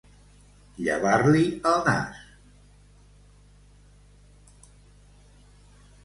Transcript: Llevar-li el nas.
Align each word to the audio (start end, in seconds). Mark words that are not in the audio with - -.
Llevar-li 0.85 1.41
el 1.71 1.73
nas. 1.89 2.23